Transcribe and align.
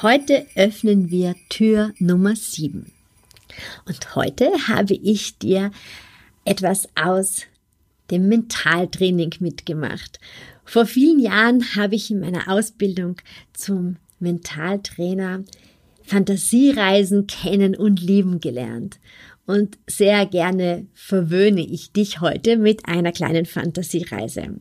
Heute 0.00 0.46
öffnen 0.54 1.10
wir 1.10 1.34
Tür 1.48 1.92
Nummer 1.98 2.36
7. 2.36 2.92
Und 3.84 4.14
heute 4.14 4.52
habe 4.68 4.94
ich 4.94 5.38
dir 5.38 5.72
etwas 6.44 6.88
aus 6.94 7.46
dem 8.12 8.28
Mentaltraining 8.28 9.34
mitgemacht. 9.40 10.20
Vor 10.64 10.86
vielen 10.86 11.18
Jahren 11.18 11.74
habe 11.74 11.96
ich 11.96 12.12
in 12.12 12.20
meiner 12.20 12.46
Ausbildung 12.46 13.16
zum 13.54 13.96
Mentaltrainer 14.20 15.42
Fantasiereisen 16.08 17.26
kennen 17.26 17.76
und 17.76 18.00
lieben 18.00 18.40
gelernt. 18.40 18.98
Und 19.46 19.78
sehr 19.86 20.26
gerne 20.26 20.86
verwöhne 20.92 21.62
ich 21.62 21.92
dich 21.92 22.20
heute 22.20 22.58
mit 22.58 22.86
einer 22.86 23.12
kleinen 23.12 23.46
Fantasiereise. 23.46 24.56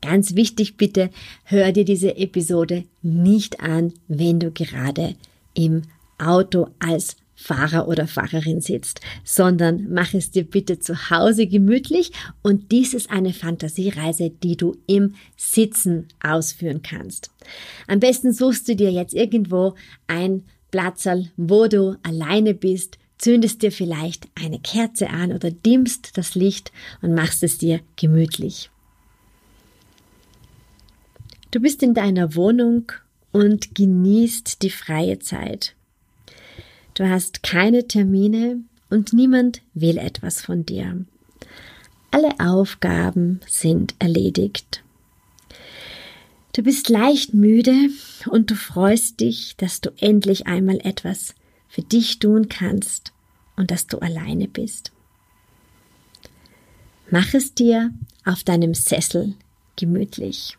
Ganz 0.00 0.34
wichtig 0.34 0.78
bitte, 0.78 1.10
hör 1.44 1.72
dir 1.72 1.84
diese 1.84 2.16
Episode 2.16 2.84
nicht 3.02 3.60
an, 3.60 3.92
wenn 4.08 4.40
du 4.40 4.50
gerade 4.50 5.14
im 5.52 5.82
Auto 6.18 6.68
als 6.78 7.16
Fahrer 7.34 7.88
oder 7.88 8.06
Fahrerin 8.06 8.60
sitzt, 8.60 9.00
sondern 9.24 9.88
mach 9.90 10.12
es 10.12 10.30
dir 10.30 10.44
bitte 10.44 10.78
zu 10.78 11.10
Hause 11.10 11.46
gemütlich 11.46 12.12
und 12.42 12.70
dies 12.70 12.92
ist 12.92 13.10
eine 13.10 13.32
Fantasiereise, 13.32 14.30
die 14.30 14.58
du 14.58 14.76
im 14.86 15.14
Sitzen 15.36 16.08
ausführen 16.22 16.82
kannst. 16.82 17.30
Am 17.88 17.98
besten 17.98 18.34
suchst 18.34 18.68
du 18.68 18.76
dir 18.76 18.92
jetzt 18.92 19.14
irgendwo 19.14 19.74
ein 20.06 20.44
Platzerl, 20.70 21.30
wo 21.36 21.66
du 21.66 21.96
alleine 22.02 22.54
bist, 22.54 22.98
zündest 23.18 23.62
dir 23.62 23.72
vielleicht 23.72 24.28
eine 24.34 24.58
Kerze 24.58 25.10
an 25.10 25.32
oder 25.32 25.50
dimmst 25.50 26.16
das 26.16 26.34
Licht 26.34 26.72
und 27.02 27.14
machst 27.14 27.42
es 27.42 27.58
dir 27.58 27.80
gemütlich. 27.96 28.70
Du 31.50 31.60
bist 31.60 31.82
in 31.82 31.94
deiner 31.94 32.34
Wohnung 32.34 32.92
und 33.32 33.74
genießt 33.74 34.62
die 34.62 34.70
freie 34.70 35.18
Zeit. 35.18 35.74
Du 36.94 37.08
hast 37.08 37.42
keine 37.42 37.86
Termine 37.86 38.60
und 38.88 39.12
niemand 39.12 39.62
will 39.74 39.98
etwas 39.98 40.40
von 40.40 40.64
dir. 40.64 41.04
Alle 42.10 42.34
Aufgaben 42.40 43.40
sind 43.46 43.94
erledigt. 43.98 44.82
Du 46.52 46.62
bist 46.62 46.88
leicht 46.88 47.32
müde 47.32 47.90
und 48.28 48.50
du 48.50 48.56
freust 48.56 49.20
dich, 49.20 49.54
dass 49.56 49.80
du 49.80 49.90
endlich 49.98 50.46
einmal 50.46 50.80
etwas 50.84 51.34
für 51.68 51.82
dich 51.82 52.18
tun 52.18 52.48
kannst 52.48 53.12
und 53.56 53.70
dass 53.70 53.86
du 53.86 53.98
alleine 53.98 54.48
bist. 54.48 54.90
Mach 57.10 57.34
es 57.34 57.54
dir 57.54 57.90
auf 58.24 58.44
deinem 58.44 58.74
Sessel 58.74 59.34
gemütlich. 59.76 60.56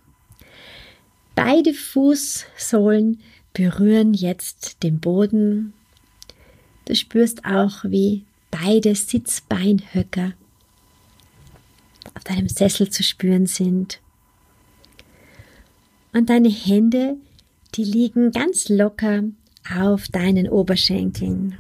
Beide 1.36 1.74
Fußsohlen 1.74 3.22
berühren 3.54 4.14
jetzt 4.14 4.84
den 4.84 5.00
Boden. 5.00 5.74
Du 6.86 6.96
spürst 6.96 7.46
auch, 7.46 7.84
wie 7.86 8.26
beide 8.50 8.96
Sitzbeinhöcker 8.96 10.34
auf 12.14 12.24
deinem 12.26 12.50
Sessel 12.50 12.90
zu 12.90 13.04
spüren 13.04 13.46
sind. 13.46 14.01
Und 16.14 16.30
deine 16.30 16.50
Hände, 16.50 17.18
die 17.76 17.84
liegen 17.84 18.32
ganz 18.32 18.70
locker 18.70 19.24
auf 19.74 20.08
deinen 20.10 20.50
Oberschenkeln. 20.50 21.58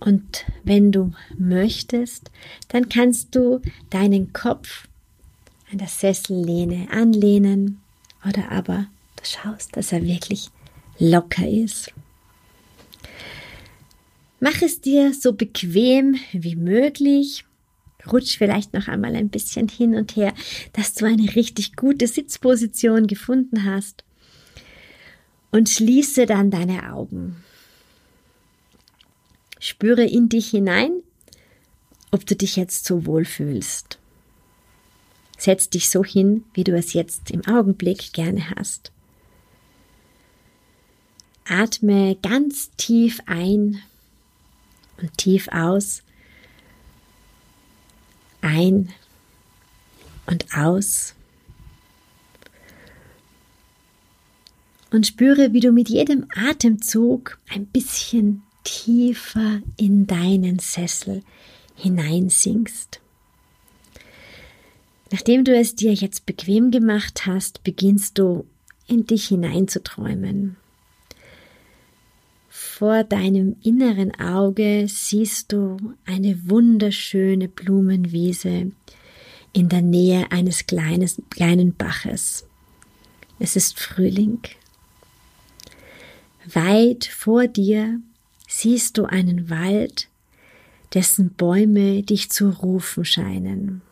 Und 0.00 0.46
wenn 0.64 0.90
du 0.90 1.12
möchtest, 1.38 2.30
dann 2.68 2.88
kannst 2.88 3.34
du 3.36 3.60
deinen 3.90 4.32
Kopf 4.32 4.88
an 5.70 5.78
der 5.78 5.88
Sessellehne 5.88 6.88
anlehnen 6.90 7.80
oder 8.28 8.50
aber 8.50 8.86
du 9.16 9.24
schaust, 9.24 9.76
dass 9.76 9.92
er 9.92 10.02
wirklich 10.02 10.50
locker 10.98 11.48
ist. 11.48 11.92
Mach 14.40 14.60
es 14.60 14.80
dir 14.80 15.14
so 15.14 15.34
bequem 15.34 16.16
wie 16.32 16.56
möglich. 16.56 17.44
Rutsch 18.10 18.38
vielleicht 18.38 18.72
noch 18.74 18.88
einmal 18.88 19.14
ein 19.14 19.28
bisschen 19.28 19.68
hin 19.68 19.94
und 19.94 20.16
her, 20.16 20.32
dass 20.72 20.94
du 20.94 21.06
eine 21.06 21.34
richtig 21.34 21.76
gute 21.76 22.06
Sitzposition 22.06 23.06
gefunden 23.06 23.64
hast 23.64 24.04
und 25.50 25.68
schließe 25.68 26.26
dann 26.26 26.50
deine 26.50 26.92
Augen. 26.92 27.36
Spüre 29.60 30.02
in 30.04 30.28
dich 30.28 30.50
hinein, 30.50 30.90
ob 32.10 32.26
du 32.26 32.34
dich 32.34 32.56
jetzt 32.56 32.84
so 32.84 33.06
wohl 33.06 33.24
fühlst. 33.24 33.98
Setz 35.38 35.70
dich 35.70 35.90
so 35.90 36.04
hin, 36.04 36.44
wie 36.54 36.64
du 36.64 36.76
es 36.76 36.92
jetzt 36.92 37.30
im 37.30 37.44
Augenblick 37.46 38.12
gerne 38.12 38.50
hast. 38.50 38.92
Atme 41.44 42.16
ganz 42.22 42.70
tief 42.76 43.20
ein 43.26 43.82
und 45.00 45.16
tief 45.18 45.48
aus. 45.48 46.02
Ein 48.42 48.90
und 50.26 50.46
aus. 50.54 51.14
und 54.92 55.06
spüre, 55.06 55.52
wie 55.52 55.60
du 55.60 55.72
mit 55.72 55.88
jedem 55.88 56.26
Atemzug 56.34 57.38
ein 57.48 57.66
bisschen 57.66 58.42
tiefer 58.62 59.60
in 59.76 60.06
deinen 60.06 60.58
Sessel 60.58 61.22
hineinsinkst. 61.76 63.00
Nachdem 65.10 65.44
du 65.44 65.54
es 65.54 65.74
dir 65.74 65.92
jetzt 65.92 66.26
bequem 66.26 66.70
gemacht 66.70 67.26
hast, 67.26 67.64
beginnst 67.64 68.18
du 68.18 68.46
in 68.86 69.06
dich 69.06 69.28
hineinzuträumen. 69.28 70.56
Vor 72.82 73.04
deinem 73.04 73.54
inneren 73.62 74.12
Auge 74.18 74.86
siehst 74.88 75.52
du 75.52 75.94
eine 76.04 76.50
wunderschöne 76.50 77.46
Blumenwiese 77.46 78.72
in 79.52 79.68
der 79.68 79.82
Nähe 79.82 80.32
eines 80.32 80.66
kleines, 80.66 81.22
kleinen 81.30 81.76
Baches. 81.76 82.44
Es 83.38 83.54
ist 83.54 83.78
Frühling 83.78 84.40
Weit 86.52 87.04
vor 87.04 87.46
dir 87.46 88.00
siehst 88.48 88.98
du 88.98 89.04
einen 89.04 89.48
Wald, 89.48 90.08
dessen 90.92 91.30
Bäume 91.34 92.02
dich 92.02 92.32
zu 92.32 92.50
rufen 92.50 93.04
scheinen. 93.04 93.82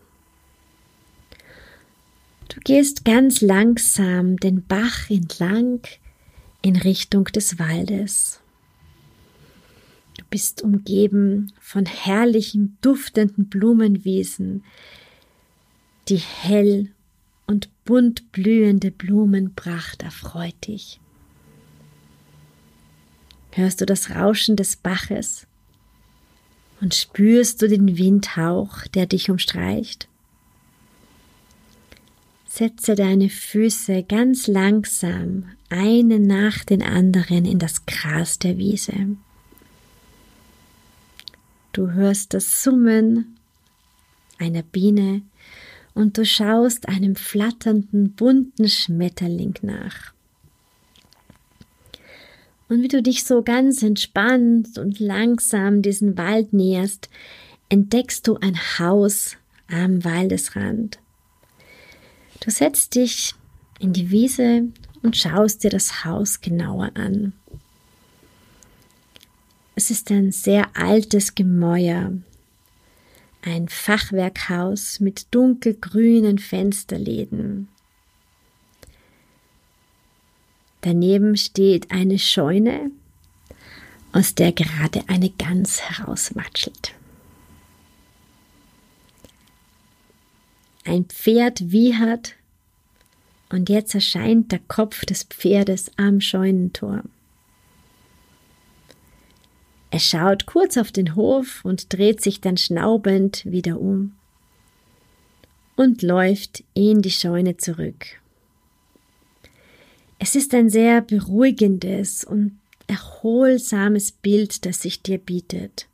Du 2.49 2.59
gehst 2.65 3.05
ganz 3.05 3.41
langsam 3.41 4.37
den 4.39 4.67
Bach 4.67 5.09
entlang 5.09 5.79
in 6.61 6.75
Richtung 6.75 7.27
des 7.27 7.61
Waldes. 7.61 8.40
Bist 10.31 10.63
umgeben 10.63 11.53
von 11.61 11.87
herrlichen, 11.87 12.79
duftenden 12.81 13.49
Blumenwiesen, 13.49 14.65
die 16.09 16.19
hell 16.19 16.91
und 17.47 17.69
bunt 17.85 18.31
blühende 18.31 18.93
Blumenpracht 18.93 20.03
erfreut 20.03 20.55
dich. 20.67 21.01
Hörst 23.53 23.81
du 23.81 23.87
das 23.87 24.11
Rauschen 24.11 24.55
des 24.55 24.77
Baches 24.77 25.49
und 26.81 26.95
spürst 26.95 27.61
du 27.61 27.69
den 27.69 27.99
Windhauch, 27.99 28.87
der 28.95 29.07
dich 29.07 29.31
umstreicht? 29.31 30.09
Setze 32.47 32.95
deine 32.95 33.29
Füße 33.29 34.05
ganz 34.05 34.47
langsam 34.47 35.47
eine 35.69 36.19
nach 36.19 36.65
den 36.65 36.83
anderen 36.83 37.45
in 37.45 37.59
das 37.59 37.87
Gras 37.87 38.39
der 38.39 38.59
Wiese. 38.59 39.17
Du 41.73 41.93
hörst 41.93 42.35
das 42.35 42.63
Summen 42.63 43.37
einer 44.39 44.63
Biene 44.63 45.23
und 45.95 46.19
du 46.19 46.25
schaust 46.25 46.89
einem 46.89 47.15
flatternden 47.15 48.13
bunten 48.13 48.69
Schmetterling 48.69 49.55
nach. 49.63 50.13
Und 52.69 52.83
wie 52.83 52.89
du 52.89 53.03
dich 53.03 53.25
so 53.25 53.43
ganz 53.43 53.83
entspannt 53.83 54.79
und 54.79 55.01
langsam 55.01 55.83
diesen 55.83 56.17
Wald 56.17 56.53
näherst, 56.53 57.09
entdeckst 57.69 58.27
du 58.27 58.37
ein 58.37 58.57
Haus 58.79 59.37
am 59.69 60.05
Waldesrand. 60.05 60.99
Du 62.41 62.51
setzt 62.51 62.95
dich 62.95 63.35
in 63.81 63.93
die 63.93 64.11
Wiese 64.11 64.69
und 65.03 65.17
schaust 65.17 65.65
dir 65.65 65.71
das 65.71 66.05
Haus 66.05 66.41
genauer 66.41 66.93
an. 66.95 67.33
Es 69.83 69.91
ist 69.91 70.11
ein 70.11 70.31
sehr 70.31 70.77
altes 70.77 71.35
Gemäuer, 71.35 72.13
ein 73.41 73.69
Fachwerkhaus 73.71 75.01
mit 75.01 75.29
dunkelgrünen 75.31 76.39
Fensterläden. 76.39 77.67
Daneben 80.83 81.35
steht 81.35 81.91
eine 81.91 82.19
Scheune, 82.19 82.91
aus 84.13 84.35
der 84.35 84.53
gerade 84.53 85.03
eine 85.09 85.31
Gans 85.31 85.81
herauswatschelt. 85.81 86.93
Ein 90.85 91.07
Pferd 91.07 91.71
wiehert 91.73 92.35
und 93.49 93.71
jetzt 93.71 93.95
erscheint 93.95 94.53
der 94.53 94.61
Kopf 94.69 95.07
des 95.07 95.23
Pferdes 95.23 95.91
am 95.97 96.21
Scheunentor. 96.21 97.03
Er 100.01 100.05
schaut 100.05 100.47
kurz 100.47 100.79
auf 100.79 100.93
den 100.93 101.15
Hof 101.15 101.63
und 101.63 101.93
dreht 101.93 102.23
sich 102.23 102.41
dann 102.41 102.57
schnaubend 102.57 103.45
wieder 103.45 103.79
um 103.79 104.15
und 105.77 106.01
läuft 106.01 106.65
in 106.73 107.03
die 107.03 107.11
Scheune 107.11 107.59
zurück. 107.59 108.07
Es 110.19 110.37
ist 110.37 110.55
ein 110.55 110.71
sehr 110.71 111.03
beruhigendes 111.03 112.25
und 112.25 112.59
erholsames 112.87 114.11
Bild, 114.11 114.65
das 114.65 114.81
sich 114.81 115.03
dir 115.03 115.19
bietet. 115.19 115.87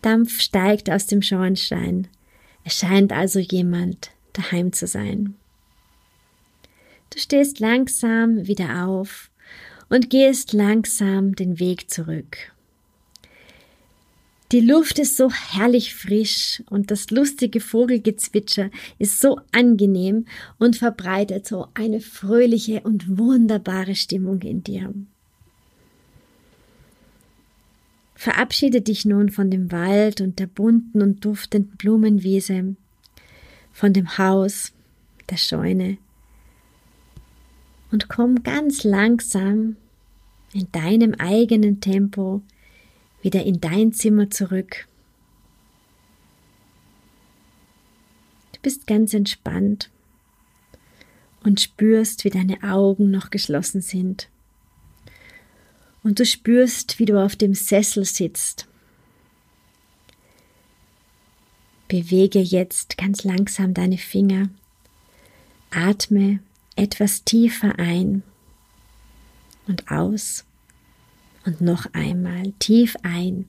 Dampf 0.00 0.40
steigt 0.40 0.88
aus 0.88 1.08
dem 1.08 1.20
Schornstein. 1.20 2.08
Es 2.64 2.78
scheint 2.78 3.12
also 3.12 3.38
jemand 3.38 4.12
daheim 4.32 4.72
zu 4.72 4.86
sein. 4.86 5.34
Du 7.10 7.18
stehst 7.18 7.60
langsam 7.60 8.46
wieder 8.46 8.86
auf 8.86 9.28
und 9.92 10.08
gehst 10.08 10.54
langsam 10.54 11.36
den 11.36 11.60
Weg 11.60 11.90
zurück. 11.90 12.50
Die 14.50 14.60
Luft 14.60 14.98
ist 14.98 15.18
so 15.18 15.30
herrlich 15.30 15.94
frisch 15.94 16.62
und 16.70 16.90
das 16.90 17.10
lustige 17.10 17.60
Vogelgezwitscher 17.60 18.70
ist 18.98 19.20
so 19.20 19.38
angenehm 19.52 20.24
und 20.58 20.76
verbreitet 20.76 21.46
so 21.46 21.68
eine 21.74 22.00
fröhliche 22.00 22.80
und 22.80 23.18
wunderbare 23.18 23.94
Stimmung 23.94 24.40
in 24.40 24.64
dir. 24.64 24.94
Verabschiede 28.14 28.80
dich 28.80 29.04
nun 29.04 29.28
von 29.28 29.50
dem 29.50 29.70
Wald 29.72 30.22
und 30.22 30.38
der 30.38 30.46
bunten 30.46 31.02
und 31.02 31.22
duftenden 31.22 31.76
Blumenwiese, 31.76 32.76
von 33.72 33.92
dem 33.92 34.16
Haus, 34.16 34.72
der 35.28 35.36
Scheune 35.36 35.98
und 37.92 38.08
komm 38.08 38.42
ganz 38.42 38.84
langsam 38.84 39.76
in 40.52 40.70
deinem 40.72 41.14
eigenen 41.14 41.80
Tempo 41.80 42.42
wieder 43.22 43.44
in 43.44 43.60
dein 43.60 43.92
Zimmer 43.92 44.30
zurück. 44.30 44.86
Du 48.52 48.60
bist 48.60 48.86
ganz 48.86 49.14
entspannt 49.14 49.90
und 51.42 51.60
spürst, 51.60 52.24
wie 52.24 52.30
deine 52.30 52.62
Augen 52.62 53.10
noch 53.10 53.30
geschlossen 53.30 53.80
sind. 53.80 54.28
Und 56.02 56.18
du 56.18 56.26
spürst, 56.26 56.98
wie 56.98 57.04
du 57.04 57.22
auf 57.22 57.36
dem 57.36 57.54
Sessel 57.54 58.04
sitzt. 58.04 58.66
Bewege 61.88 62.40
jetzt 62.40 62.96
ganz 62.96 63.22
langsam 63.24 63.74
deine 63.74 63.98
Finger. 63.98 64.48
Atme 65.70 66.40
etwas 66.74 67.24
tiefer 67.24 67.78
ein 67.78 68.22
und 69.66 69.90
aus 69.90 70.44
und 71.44 71.60
noch 71.60 71.86
einmal 71.92 72.52
tief 72.58 72.96
ein 73.02 73.48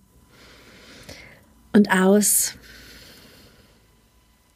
und 1.73 1.91
aus. 1.91 2.55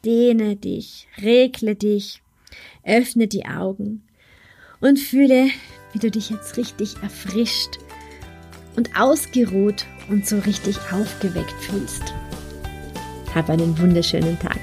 Dehne 0.04 0.56
dich, 0.56 1.08
regle 1.20 1.74
dich, 1.74 2.22
öffne 2.84 3.26
die 3.26 3.46
Augen 3.46 4.02
und 4.80 4.98
fühle, 4.98 5.48
wie 5.92 5.98
du 5.98 6.10
dich 6.10 6.30
jetzt 6.30 6.56
richtig 6.56 6.96
erfrischt 7.02 7.78
und 8.76 8.96
ausgeruht 8.98 9.86
und 10.08 10.26
so 10.26 10.38
richtig 10.38 10.78
aufgeweckt 10.92 11.52
fühlst. 11.64 12.14
Hab 13.34 13.50
einen 13.50 13.76
wunderschönen 13.78 14.38
Tag. 14.38 14.58